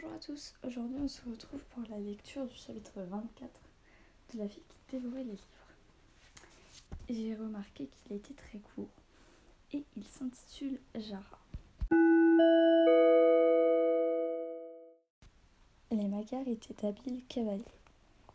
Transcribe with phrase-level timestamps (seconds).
[0.00, 3.50] Bonjour à tous, aujourd'hui on se retrouve pour la lecture du chapitre 24
[4.32, 5.42] de La fille qui dévorait les livres.
[7.08, 8.90] J'ai remarqué qu'il était très court
[9.72, 11.40] et il s'intitule Jara.
[15.90, 17.64] Les Magyars étaient habiles cavaliers.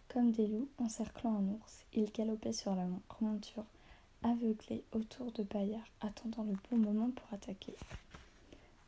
[0.09, 2.88] Comme des loups encerclant un ours, ils galopaient sur la
[3.21, 3.66] monture,
[4.21, 7.75] aveuglés autour de Bayard, attendant le bon moment pour attaquer.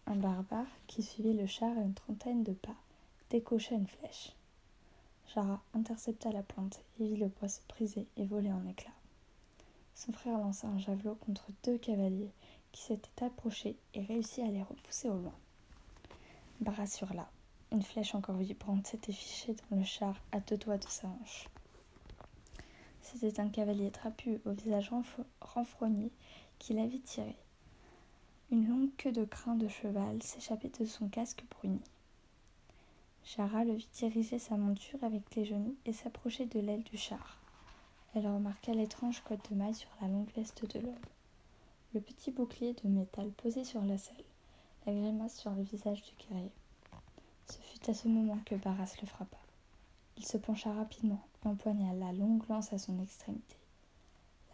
[0.07, 2.75] Un barbare, qui suivait le char à une trentaine de pas,
[3.31, 4.34] décocha une flèche.
[5.34, 8.91] Jara intercepta la pointe et vit le poids se briser et voler en éclats.
[9.95, 12.31] Son frère lança un javelot contre deux cavaliers
[12.71, 15.33] qui s'étaient approchés et réussit à les repousser au loin.
[16.59, 17.30] Barras hurla.
[17.72, 21.49] Une flèche encore vibrante s'était fichée dans le char à deux doigts de sa hanche.
[23.02, 24.91] C'était un cavalier trapu au visage
[25.41, 26.11] renfrogné
[26.59, 27.35] qui l'avait tiré.
[28.52, 31.81] Une longue queue de crin de cheval s'échappait de son casque bruni.
[33.23, 37.39] Chara le vit diriger sa monture avec les genoux et s'approcher de l'aile du char.
[38.14, 40.94] Elle remarqua l'étrange cotte de maille sur la longue veste de l'homme,
[41.95, 44.23] le petit bouclier de métal posé sur la selle,
[44.86, 46.52] la grimace sur le visage du guerrier.
[47.47, 49.38] Ce fut à ce moment que Barras le frappa.
[50.17, 53.58] Il se pencha rapidement et empoigna la longue lance à son extrémité.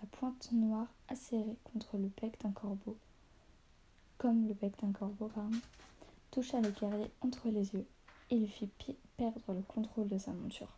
[0.01, 2.95] La pointe noire acérée contre le bec d'un corbeau
[4.21, 5.57] comme le bec d'un corbeau, pardon,
[6.29, 7.87] toucha le guerrier entre les yeux
[8.29, 8.69] et lui fit
[9.17, 10.77] perdre le contrôle de sa monture.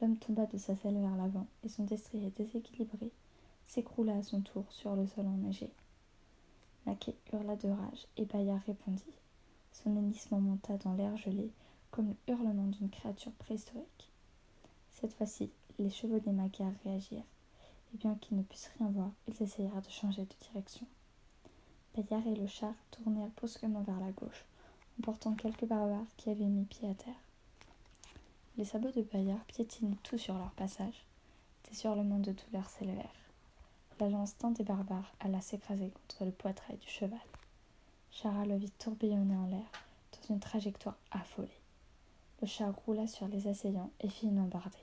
[0.00, 3.10] L'homme tomba de sa selle vers l'avant et son destrier déséquilibré
[3.66, 5.68] s'écroula à son tour sur le sol enneigé.
[6.86, 9.04] Laquais hurla de rage et Bayard répondit.
[9.70, 11.50] Son hennissement monta dans l'air gelé
[11.90, 14.10] comme le hurlement d'une créature préhistorique.
[14.94, 17.28] Cette fois-ci, les chevaux des Magyars réagirent,
[17.92, 20.86] et bien qu'ils ne puissent rien voir, ils essayèrent de changer de direction.
[21.96, 24.44] Bayard et le char tournèrent brusquement vers la gauche,
[24.98, 27.20] emportant quelques barbares qui avaient mis pied à terre.
[28.56, 31.04] Les sabots de Bayard piétinaient tout sur leur passage.
[31.70, 33.08] Des hurlements de douleur s'élevèrent.
[33.98, 37.18] La lance des barbares alla s'écraser contre le poitrail du cheval.
[38.10, 39.70] Chara le vit tourbillonner en l'air,
[40.12, 41.48] dans une trajectoire affolée.
[42.40, 44.78] Le char roula sur les assaillants et fit une embardée.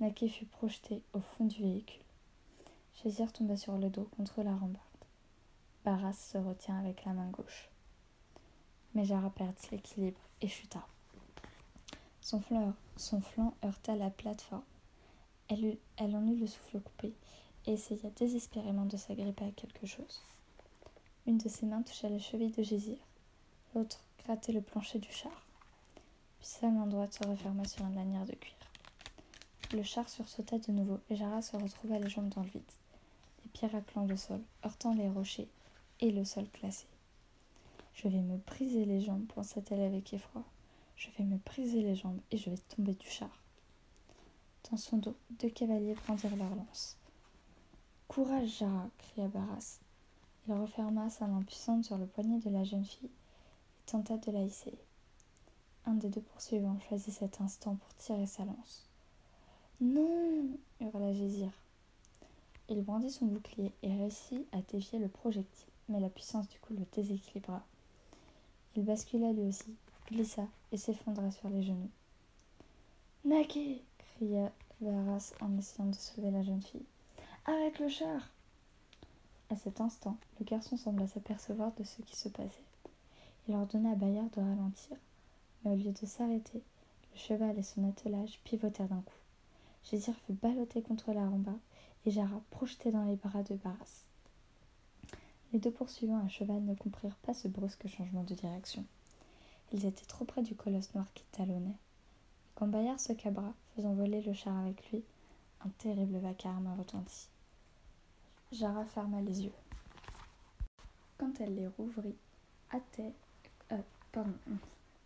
[0.00, 2.02] Naki fut projeté au fond du véhicule.
[3.02, 4.87] Chésir tomba sur le dos contre la rambarde.
[5.88, 7.70] Barras se retient avec la main gauche.
[8.94, 10.86] Mais Jara perdit l'équilibre et chuta.
[12.20, 14.60] Son flanc, son flanc heurta la plateforme.
[15.48, 17.14] Elle, en eut le souffle coupé
[17.64, 20.20] et essaya désespérément de s'agripper à quelque chose.
[21.26, 22.98] Une de ses mains toucha la cheville de Gésir,
[23.74, 25.46] l'autre grattait le plancher du char.
[26.38, 28.56] Puis sa main droite se referma sur une lanière de cuir.
[29.72, 32.72] Le char sursauta de nouveau et Jara se retrouva les jambes dans le vide,
[33.42, 35.48] les pieds raclant le sol, heurtant les rochers
[36.00, 36.86] et le sol classé.
[37.94, 40.44] Je vais me briser les jambes, pensa-t-elle avec effroi.
[40.96, 43.30] Je vais me briser les jambes et je vais tomber du char.
[44.70, 46.96] Dans son dos, deux cavaliers prendirent leur lance.
[48.06, 49.80] Courage, Jara cria Barras.
[50.46, 54.30] Il referma sa main puissante sur le poignet de la jeune fille et tenta de
[54.30, 54.78] la hisser.
[55.86, 58.88] Un des deux poursuivants choisit cet instant pour tirer sa lance.
[59.80, 60.48] Non
[60.80, 61.50] hurla Gésir.
[62.68, 66.74] Il brandit son bouclier et réussit à dévier le projectile mais la puissance du coup
[66.74, 67.62] le déséquilibra.
[68.76, 69.74] Il bascula lui aussi,
[70.06, 71.90] glissa et s'effondra sur les genoux.
[73.24, 76.86] Naquet cria Varas en essayant de sauver la jeune fille.
[77.46, 78.30] Arrête le char
[79.50, 82.62] À cet instant, le garçon sembla s'apercevoir de ce qui se passait.
[83.48, 84.96] Il ordonna à Bayard de ralentir,
[85.64, 86.62] mais au lieu de s'arrêter,
[87.12, 89.14] le cheval et son attelage pivotèrent d'un coup.
[89.90, 91.58] Gésir fut ballotté contre la rambarde
[92.06, 94.04] et Jara projeté dans les bras de Barras.
[95.52, 98.84] Les deux poursuivants à cheval ne comprirent pas ce brusque changement de direction.
[99.72, 101.76] Ils étaient trop près du colosse noir qui talonnait.
[102.54, 105.02] Quand Bayard se cabra, faisant voler le char avec lui,
[105.64, 107.28] un terrible vacarme retentit.
[108.52, 109.52] Jara ferma les yeux.
[111.18, 112.16] Quand elle les rouvrit,
[112.70, 113.12] à terre,
[113.72, 114.22] euh,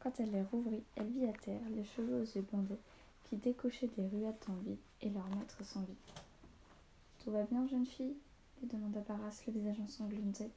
[0.00, 2.78] quand elle les rouvrit, elle vit à terre les chevaux aux yeux bandés
[3.25, 6.12] qui décochaient des ruettes en vide et leur maître sans vie.
[7.22, 8.17] Tout va bien, jeune fille?
[8.67, 10.50] Demanda Barras, le visage ensanglanté.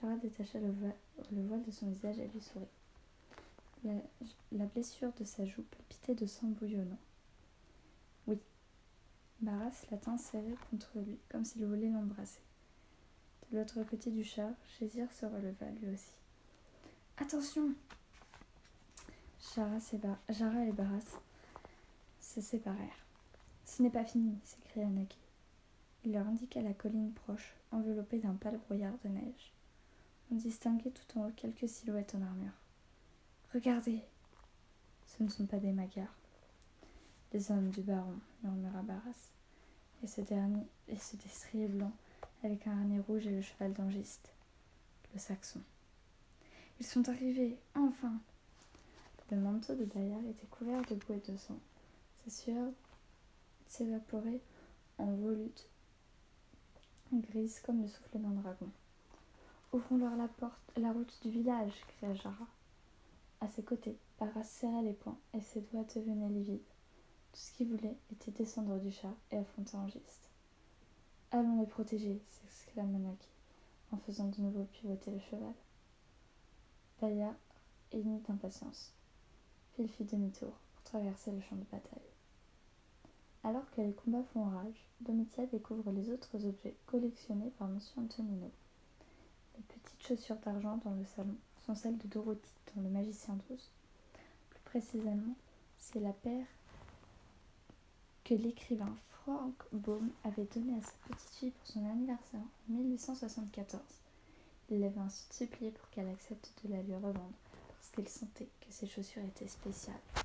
[0.00, 2.66] Jara détacha le, voile de son visage et lui sourit.
[4.52, 6.98] La, blessure de sa joue palpitait de sang bouillonnant.
[8.26, 8.38] Oui.
[9.40, 12.40] Barras la tint serré contre lui, comme s'il voulait l'embrasser.
[13.50, 16.12] De l'autre côté du char, Chésir se releva lui aussi.
[17.18, 17.74] Attention
[19.54, 21.18] Jara et Barras
[22.20, 23.04] se séparèrent.
[23.64, 25.23] Ce n'est pas fini, s'écria Naki.
[26.04, 29.52] Il leur indiqua la colline proche, enveloppée d'un pâle brouillard de neige.
[30.30, 32.52] On distinguait tout en haut quelques silhouettes en armure.
[33.54, 34.00] Regardez
[35.06, 36.14] Ce ne sont pas des magards.
[37.32, 39.30] Les hommes du baron, murmura Barras.
[40.02, 41.92] Et ce dernier, et ce destrier blanc,
[42.42, 44.30] avec un harnais rouge et le cheval d'angiste.
[45.14, 45.60] Le saxon.
[46.80, 48.12] Ils sont arrivés, enfin
[49.30, 51.58] Le manteau de Bayard était couvert de boue et de sang.
[52.24, 52.72] Sa sueur
[53.66, 54.40] s'évaporait
[54.98, 55.66] en volutes
[57.12, 58.68] grises comme le souffle d'un dragon.
[59.72, 62.46] Ouvrons-leur la porte, la route du village, cria Jara.
[63.40, 66.60] À ses côtés, Barras serrait les poings et ses doigts devenaient livides.
[67.32, 70.30] Tout ce qu'il voulait était descendre du char et affronter geste.
[71.32, 73.28] Allons les protéger, s'exclama Naki,
[73.90, 75.54] en faisant de nouveau pivoter le cheval.
[77.00, 77.34] Paya
[77.90, 78.92] émit d'impatience.
[79.72, 82.13] Puis il fit demi-tour pour traverser le champ de bataille.
[83.44, 87.78] Alors que les combats font rage, Domitia découvre les autres objets collectionnés par M.
[87.98, 88.50] Antonino.
[89.56, 91.36] Les petites chaussures d'argent dans le salon
[91.66, 93.70] sont celles de Dorothy dans Le Magicien d'Oz.
[94.48, 95.36] Plus précisément,
[95.76, 96.46] c'est la paire
[98.24, 103.82] que l'écrivain Frank Baum avait donnée à sa petite fille pour son anniversaire en 1874.
[104.70, 107.34] Il l'avait ensuite supplié pour qu'elle accepte de la lui revendre,
[107.68, 110.23] parce qu'il sentait que ses chaussures étaient spéciales.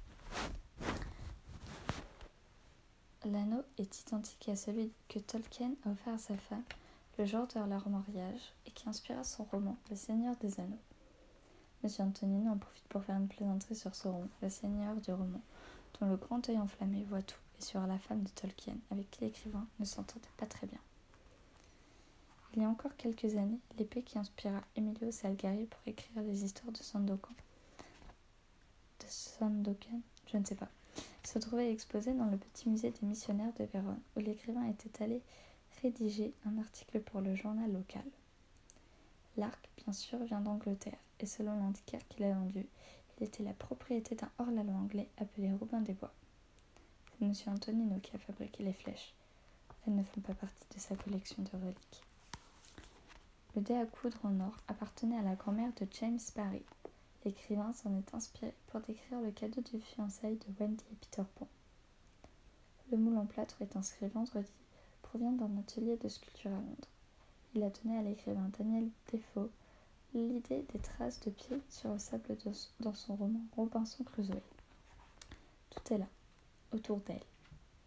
[3.31, 6.63] L'anneau est identique à celui que Tolkien a offert à sa femme
[7.19, 10.79] le jour de leur mariage et qui inspira son roman Le Seigneur des Anneaux.
[11.83, 15.41] Monsieur Antonino en profite pour faire une plaisanterie sur ce roman, Le Seigneur du roman,
[15.99, 19.21] dont le grand œil enflammé voit tout, et sur la femme de Tolkien, avec qui
[19.21, 20.79] l'écrivain ne s'entendait pas très bien.
[22.55, 26.71] Il y a encore quelques années, l'épée qui inspira Emilio Salgari pour écrire les histoires
[26.71, 27.35] de Sandokan,
[29.01, 30.69] de Sandokan, je ne sais pas,
[31.29, 35.21] se trouvait exposée dans le petit musée des missionnaires de Vérone, où l'écrivain était allé
[35.83, 38.03] rédiger un article pour le journal local.
[39.37, 42.65] L'arc, bien sûr, vient d'Angleterre, et selon l'antiquaire qu'il a vendu,
[43.17, 46.13] il était la propriété d'un hors-la-loi anglais appelé Robin des Bois.
[47.19, 47.33] C'est M.
[47.53, 49.13] Antonino qui a fabriqué les flèches.
[49.85, 52.03] Elles ne font pas partie de sa collection de reliques.
[53.55, 56.63] Le dé à coudre en or appartenait à la grand-mère de James Barry.
[57.29, 61.47] L'écrivain s'en est inspiré pour décrire le cadeau de fiançailles de Wendy et Peter Pan.
[62.89, 64.49] Le moule en plâtre est inscrit vendredi
[65.03, 66.87] provient d'un atelier de sculpture à Londres.
[67.53, 69.51] Il a donné à l'écrivain Daniel Defoe
[70.15, 72.35] l'idée des traces de pieds sur le sable
[72.79, 74.41] dans son roman Robinson Crusoe.
[75.69, 76.07] Tout est là,
[76.73, 77.21] autour d'elle.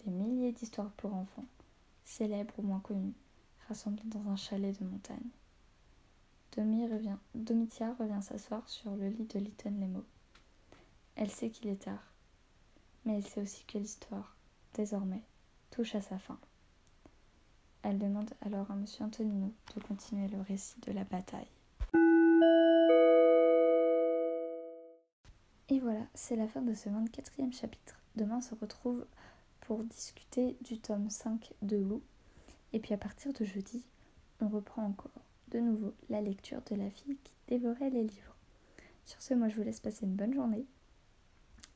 [0.05, 1.47] Des milliers d'histoires pour enfants,
[2.05, 3.15] célèbres ou moins connues,
[3.67, 5.31] rassemblées dans un chalet de montagne.
[6.61, 10.05] Revient, Domitia revient s'asseoir sur le lit de Lytton Lemo.
[11.17, 12.13] Elle sait qu'il est tard,
[13.05, 14.37] mais elle sait aussi que l'histoire,
[14.75, 15.23] désormais,
[15.71, 16.39] touche à sa fin.
[17.83, 18.85] Elle demande alors à M.
[19.01, 21.49] Antonino de continuer le récit de la bataille.
[25.69, 27.99] Et voilà, c'est la fin de ce 24e chapitre.
[28.15, 29.07] Demain, on se retrouve
[29.63, 32.03] pour discuter du tome 5 de Loup.
[32.73, 33.83] Et puis à partir de jeudi,
[34.41, 35.23] on reprend encore
[35.53, 38.37] de nouveau la lecture de la fille qui dévorait les livres.
[39.05, 40.67] Sur ce, moi je vous laisse passer une bonne journée.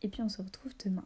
[0.02, 1.05] Et puis on se retrouve demain.